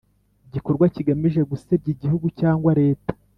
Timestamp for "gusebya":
1.51-1.89